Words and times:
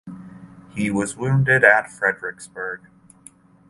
He 0.71 0.89
was 0.89 1.15
wounded 1.15 1.63
at 1.63 1.91
Fredericksburg. 1.91 2.87